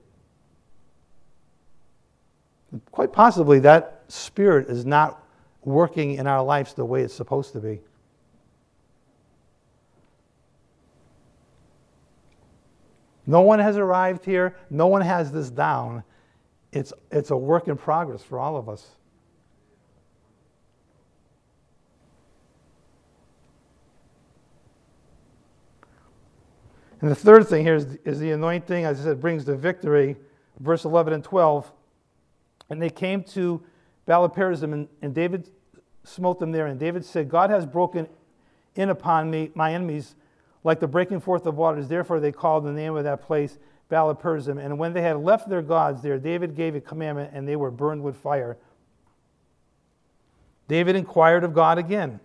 [2.90, 5.24] Quite possibly that spirit is not
[5.64, 7.80] working in our lives the way it's supposed to be.
[13.28, 14.56] No one has arrived here.
[14.72, 16.04] No one has this down.
[16.72, 18.96] It's, it's a work in progress for all of us.
[27.02, 30.16] And the third thing here is, is the anointing, as I said, brings the victory.
[30.60, 31.72] Verse 11 and 12.
[32.70, 33.62] And they came to
[34.08, 35.50] Baalaperazim, and, and David
[36.04, 36.68] smote them there.
[36.68, 38.08] And David said, God has broken
[38.76, 40.16] in upon me, my enemies,
[40.64, 41.88] like the breaking forth of waters.
[41.88, 43.58] Therefore, they called the name of that place
[43.92, 44.64] Baalaperazim.
[44.64, 47.72] And when they had left their gods there, David gave a commandment, and they were
[47.72, 48.58] burned with fire.
[50.68, 52.20] David inquired of God again.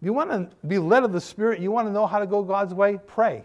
[0.00, 2.42] You want to be led of the Spirit, you want to know how to go
[2.42, 2.98] God's way?
[3.06, 3.44] Pray.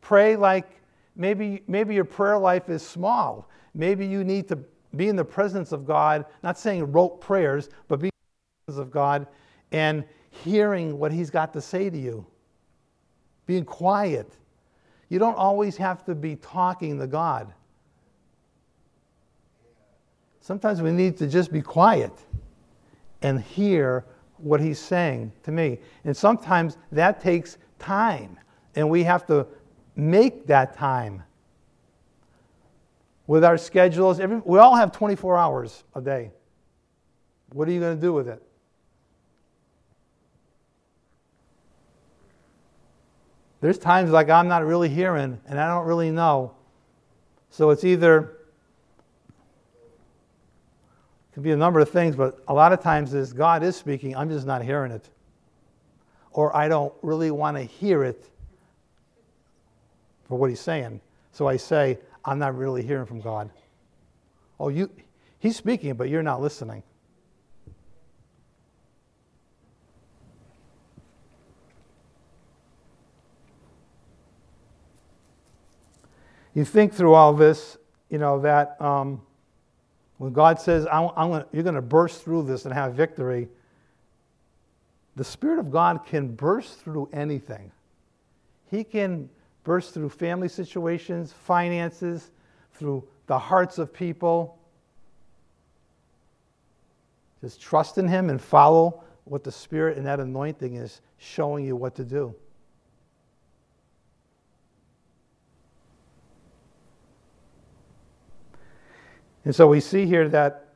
[0.00, 0.68] Pray like
[1.16, 3.48] maybe, maybe your prayer life is small.
[3.74, 4.58] Maybe you need to
[4.96, 8.86] be in the presence of God, not saying rote prayers, but be in the presence
[8.86, 9.26] of God
[9.70, 12.26] and hearing what He's got to say to you.
[13.46, 14.36] Being quiet.
[15.08, 17.52] You don't always have to be talking to God.
[20.40, 22.12] Sometimes we need to just be quiet
[23.22, 24.04] and hear
[24.42, 25.78] what He's saying to me.
[26.04, 28.38] And sometimes that takes time,
[28.74, 29.46] and we have to
[29.96, 31.22] make that time.
[33.26, 36.32] With our schedules, every, we all have 24 hours a day.
[37.52, 38.42] What are you going to do with it?
[43.60, 46.52] There's times like I'm not really hearing and I don't really know.
[47.50, 48.38] So it's either,
[51.32, 53.74] it could be a number of things, but a lot of times is God is
[53.74, 55.08] speaking, I'm just not hearing it.
[56.30, 58.28] Or I don't really want to hear it
[60.24, 61.00] for what he's saying.
[61.32, 63.50] So I say, I'm not really hearing from God.
[64.60, 64.90] Oh, you,
[65.38, 66.82] he's speaking, but you're not listening.
[76.54, 77.78] you think through all this,
[78.10, 79.22] you know, that um,
[80.22, 83.48] when God says, I'm, I'm gonna, You're going to burst through this and have victory,
[85.16, 87.72] the Spirit of God can burst through anything.
[88.70, 89.28] He can
[89.64, 92.30] burst through family situations, finances,
[92.74, 94.56] through the hearts of people.
[97.40, 101.74] Just trust in Him and follow what the Spirit and that anointing is showing you
[101.74, 102.32] what to do.
[109.44, 110.68] And so we see here that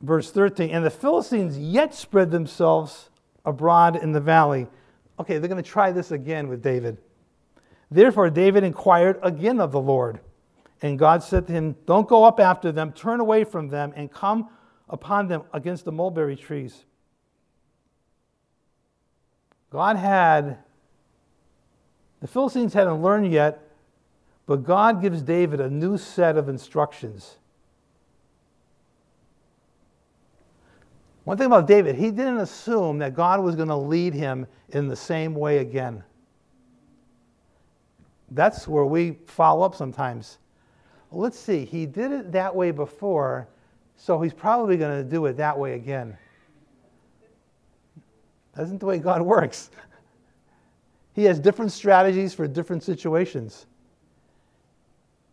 [0.00, 3.10] verse 13, and the Philistines yet spread themselves
[3.44, 4.66] abroad in the valley.
[5.18, 6.98] Okay, they're going to try this again with David.
[7.90, 10.20] Therefore, David inquired again of the Lord.
[10.82, 14.10] And God said to him, Don't go up after them, turn away from them, and
[14.10, 14.48] come
[14.88, 16.84] upon them against the mulberry trees.
[19.70, 20.58] God had,
[22.20, 23.65] the Philistines hadn't learned yet
[24.46, 27.36] But God gives David a new set of instructions.
[31.24, 34.86] One thing about David, he didn't assume that God was going to lead him in
[34.86, 36.04] the same way again.
[38.30, 40.38] That's where we follow up sometimes.
[41.10, 43.48] Let's see, he did it that way before,
[43.96, 46.16] so he's probably going to do it that way again.
[48.54, 49.70] That's not the way God works.
[51.12, 53.66] He has different strategies for different situations.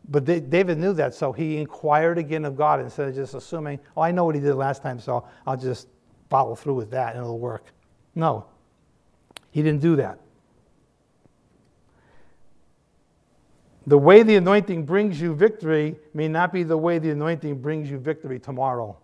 [0.10, 4.02] But David knew that, so he inquired again of God instead of just assuming, oh,
[4.02, 5.88] I know what he did last time, so I'll just
[6.30, 7.68] follow through with that and it'll work.
[8.16, 8.46] No,
[9.52, 10.20] he didn't do that.
[13.86, 17.90] The way the anointing brings you victory may not be the way the anointing brings
[17.90, 18.98] you victory tomorrow.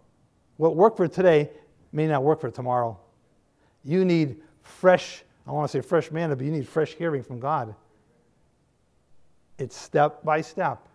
[0.58, 1.50] What worked for today
[1.92, 2.98] may not work for tomorrow.
[3.84, 7.40] You need fresh, I want to say fresh manna, but you need fresh hearing from
[7.40, 7.76] God.
[9.58, 10.89] It's step by step.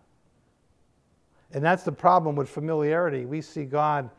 [1.51, 3.25] And that's the problem with familiarity.
[3.25, 4.09] We see God,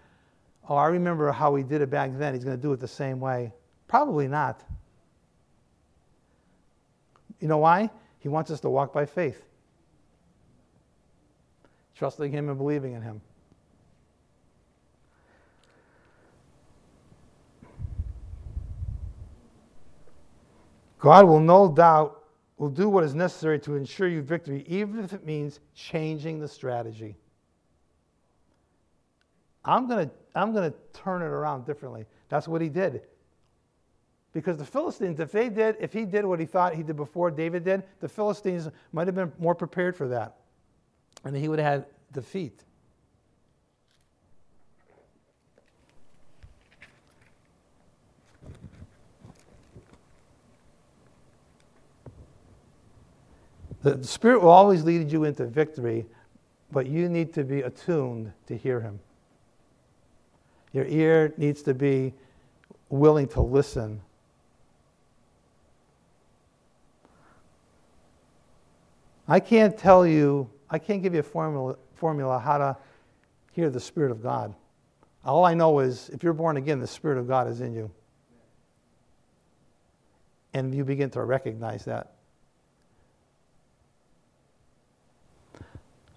[0.69, 2.35] oh, I remember how he did it back then.
[2.35, 3.53] He's going to do it the same way.
[3.89, 4.63] Probably not.
[7.41, 7.91] You know why?
[8.21, 9.45] He wants us to walk by faith,
[11.95, 13.21] trusting him and believing in him.
[20.99, 22.16] God will no doubt
[22.59, 26.49] will do what is necessary to ensure you victory, even if it means changing the
[26.49, 27.17] strategy.
[29.65, 32.05] I'm going to I'm going to turn it around differently.
[32.29, 33.03] That's what he did.
[34.35, 37.31] Because the Philistines, if they did, if he did what he thought he did before
[37.31, 40.37] David did, the Philistines might have been more prepared for that.
[41.25, 42.66] And he would have had defeat.
[53.95, 56.07] The Spirit will always lead you into victory,
[56.73, 58.99] but you need to be attuned to hear Him.
[60.73, 62.13] Your ear needs to be
[62.89, 64.01] willing to listen.
[69.29, 72.77] I can't tell you, I can't give you a formula, formula how to
[73.53, 74.53] hear the Spirit of God.
[75.25, 77.89] All I know is if you're born again, the Spirit of God is in you.
[80.55, 82.16] And you begin to recognize that.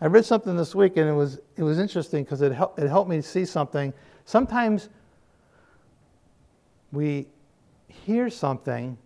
[0.02, 2.88] I read something this week and it was, it was interesting because it, helped, it
[2.88, 3.94] helped me see something.
[4.24, 4.90] Sometimes
[6.92, 7.28] we
[7.88, 8.98] hear something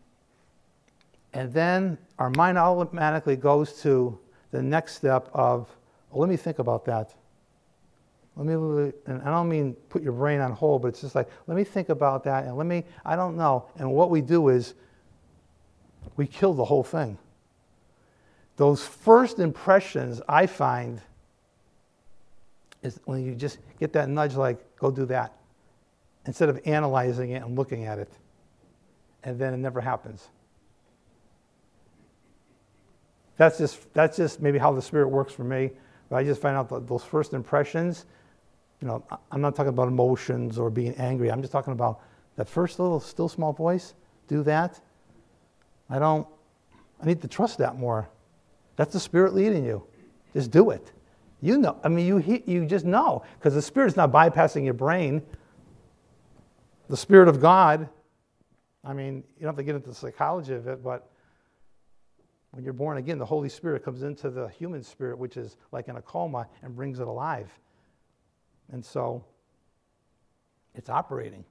[1.34, 4.20] and then our mind automatically goes to
[4.52, 5.68] the next step of,
[6.12, 7.16] well, let me think about that.
[8.36, 11.28] Let me, and I don't mean put your brain on hold, but it's just like,
[11.48, 13.66] let me think about that and let me, I don't know.
[13.78, 14.76] And what we do is
[16.18, 17.18] we kill the whole thing
[18.56, 21.02] those first impressions I find
[22.84, 25.34] is when you just get that nudge like, go do that,
[26.26, 28.12] instead of analyzing it and looking at it.
[29.24, 30.28] And then it never happens.
[33.38, 35.72] That's just, that's just maybe how the Spirit works for me.
[36.10, 38.06] But I just find out that those first impressions,
[38.82, 41.32] you know, I'm not talking about emotions or being angry.
[41.32, 42.02] I'm just talking about
[42.36, 43.94] that first little still small voice.
[44.28, 44.80] Do that.
[45.90, 46.28] I don't,
[47.02, 48.10] I need to trust that more.
[48.76, 49.84] That's the Spirit leading you.
[50.34, 50.92] Just do it.
[51.42, 55.22] You know, I mean, you, you just know because the Spirit's not bypassing your brain.
[56.90, 57.90] The Spirit of God,
[58.84, 61.10] I mean, you don't have to get into the psychology of it, but
[62.52, 65.88] when you're born again, the Holy Spirit comes into the human spirit, which is like
[65.88, 67.50] in a coma, and brings it alive.
[68.72, 69.26] And so
[70.76, 71.44] it's operating.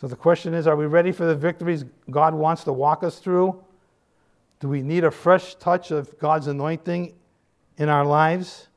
[0.00, 3.18] So the question is are we ready for the victories God wants to walk us
[3.18, 3.62] through?
[4.60, 7.14] Do we need a fresh touch of God's anointing
[7.78, 8.68] in our lives?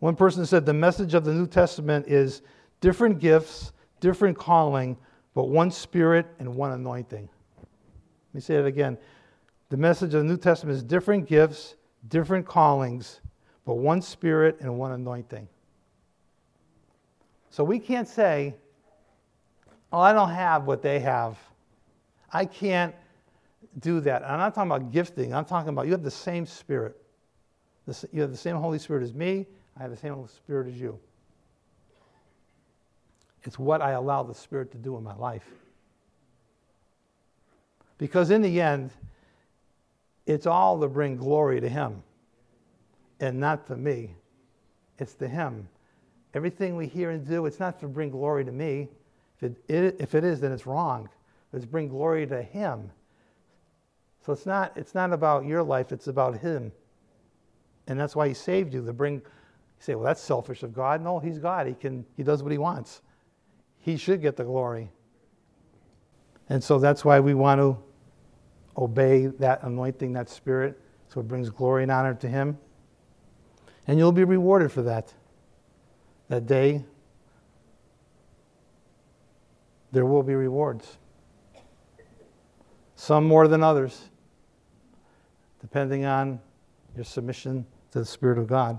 [0.00, 2.42] One person said the message of the New Testament is
[2.80, 4.96] different gifts, different calling,
[5.34, 7.28] but one spirit and one anointing.
[7.58, 8.98] Let me say it again.
[9.70, 11.74] The message of the New Testament is different gifts,
[12.08, 13.20] different callings,
[13.64, 15.48] but one spirit and one anointing.
[17.50, 18.54] So we can't say,
[19.96, 21.38] Oh, I don't have what they have.
[22.30, 22.94] I can't
[23.78, 24.28] do that.
[24.28, 25.32] I'm not talking about gifting.
[25.32, 27.00] I'm talking about you have the same spirit.
[28.12, 29.46] You have the same Holy Spirit as me.
[29.74, 30.98] I have the same Holy Spirit as you.
[33.44, 35.48] It's what I allow the Spirit to do in my life.
[37.96, 38.90] Because in the end,
[40.26, 42.02] it's all to bring glory to Him
[43.20, 44.14] and not to me.
[44.98, 45.66] It's to Him.
[46.34, 48.90] Everything we hear and do, it's not to bring glory to me.
[49.40, 51.08] If it, if it is, then it's wrong.
[51.52, 52.90] It's bring glory to Him.
[54.24, 56.72] So it's not, it's not about your life, it's about Him.
[57.86, 59.22] And that's why He saved you to bring, you
[59.78, 61.02] say, well, that's selfish of God.
[61.02, 61.66] No, He's God.
[61.66, 63.02] He, can, he does what He wants.
[63.78, 64.90] He should get the glory.
[66.48, 67.76] And so that's why we want to
[68.76, 72.58] obey that anointing, that spirit, so it brings glory and honor to Him.
[73.86, 75.14] And you'll be rewarded for that.
[76.28, 76.84] That day,
[79.96, 80.98] there will be rewards.
[82.96, 84.10] Some more than others,
[85.62, 86.38] depending on
[86.94, 88.78] your submission to the Spirit of God.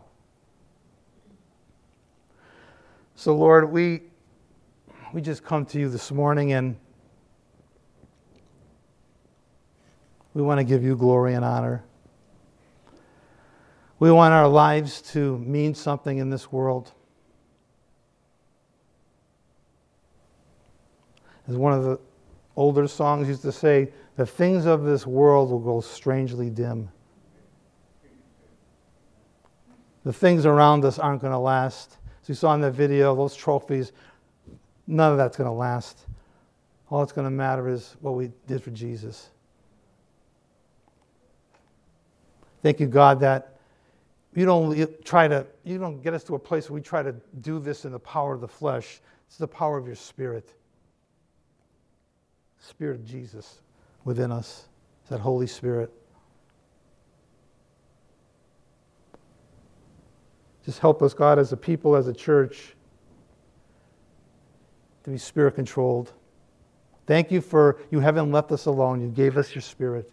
[3.16, 4.04] So, Lord, we,
[5.12, 6.76] we just come to you this morning and
[10.36, 11.84] we want to give you glory and honor.
[13.98, 16.92] We want our lives to mean something in this world.
[21.48, 22.00] As one of the
[22.56, 26.90] older songs used to say, the things of this world will go strangely dim.
[30.04, 31.98] The things around us aren't going to last.
[32.22, 33.92] As you saw in the video, those trophies,
[34.88, 36.06] none of that's going to last.
[36.90, 39.30] All that's going to matter is what we did for Jesus.
[42.64, 43.60] Thank you, God, that
[44.34, 47.14] you don't try to, you don't get us to a place where we try to
[47.42, 49.02] do this in the power of the flesh.
[49.28, 50.54] It's the power of your spirit.
[52.60, 53.62] Spirit of Jesus
[54.04, 54.68] within us,
[55.10, 55.92] that Holy Spirit.
[60.66, 62.76] Just help us, God, as a people, as a church,
[65.04, 66.12] to be spirit controlled.
[67.06, 69.00] Thank you for you haven't left us alone.
[69.00, 70.12] You gave us your spirit.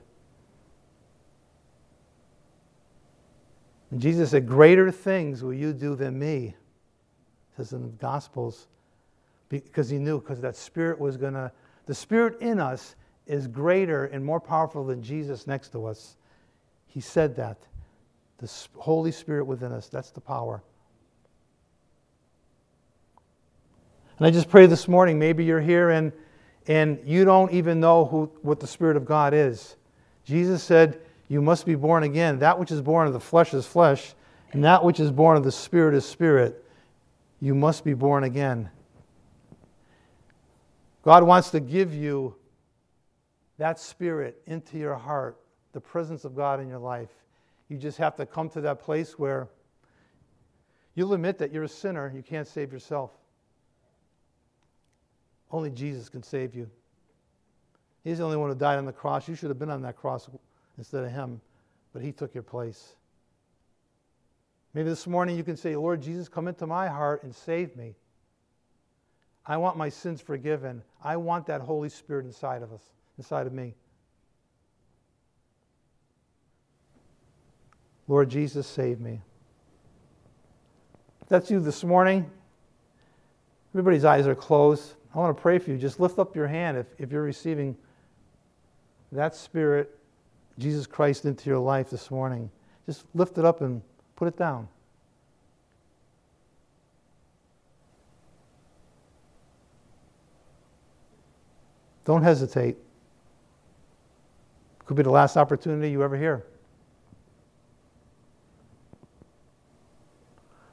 [3.90, 6.54] And Jesus said, Greater things will you do than me,
[7.56, 8.68] says in the Gospels.
[9.48, 11.50] Because he knew, because that spirit was going to
[11.86, 16.16] the Spirit in us is greater and more powerful than Jesus next to us.
[16.86, 17.58] He said that.
[18.38, 20.62] The Holy Spirit within us, that's the power.
[24.18, 26.12] And I just pray this morning, maybe you're here and,
[26.66, 29.76] and you don't even know who, what the Spirit of God is.
[30.24, 32.38] Jesus said, You must be born again.
[32.38, 34.14] That which is born of the flesh is flesh,
[34.52, 36.64] and that which is born of the Spirit is spirit.
[37.40, 38.70] You must be born again.
[41.04, 42.34] God wants to give you
[43.58, 45.38] that spirit into your heart,
[45.72, 47.10] the presence of God in your life.
[47.68, 49.48] You just have to come to that place where
[50.94, 53.10] you'll admit that you're a sinner, you can't save yourself.
[55.50, 56.70] Only Jesus can save you.
[58.02, 59.28] He's the only one who died on the cross.
[59.28, 60.28] You should have been on that cross
[60.78, 61.40] instead of him,
[61.92, 62.94] but he took your place.
[64.72, 67.94] Maybe this morning you can say, Lord Jesus, come into my heart and save me.
[69.46, 70.82] I want my sins forgiven.
[71.02, 72.80] I want that Holy Spirit inside of us,
[73.18, 73.74] inside of me.
[78.08, 79.20] Lord Jesus, save me.
[81.22, 82.30] If that's you this morning,
[83.72, 84.94] everybody's eyes are closed.
[85.14, 85.78] I want to pray for you.
[85.78, 87.76] Just lift up your hand if, if you're receiving
[89.12, 89.96] that Spirit,
[90.58, 92.50] Jesus Christ, into your life this morning.
[92.86, 93.80] Just lift it up and
[94.16, 94.68] put it down.
[102.04, 102.76] Don't hesitate.
[104.86, 106.44] Could be the last opportunity you ever hear.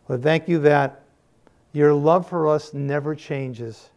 [0.07, 1.03] But thank you that
[1.71, 3.89] your love for us never changes.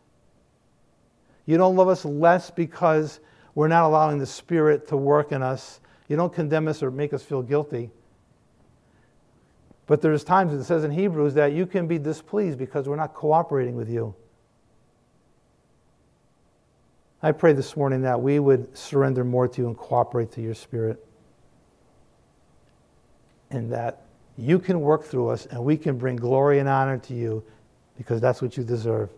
[1.47, 3.19] You don't love us less because
[3.55, 5.81] we're not allowing the Spirit to work in us.
[6.09, 7.91] You don't condemn us or make us feel guilty.
[9.87, 13.13] But there's times it says in Hebrews that you can be displeased because we're not
[13.13, 14.15] cooperating with you.
[17.25, 20.53] I pray this morning that we would surrender more to you and cooperate to your
[20.53, 21.03] Spirit.
[23.51, 24.03] And that
[24.37, 27.43] you can work through us and we can bring glory and honor to you
[27.97, 29.09] because that's what you deserve.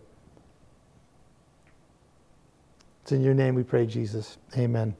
[3.01, 4.37] It's in your name we pray, Jesus.
[4.57, 4.95] Amen.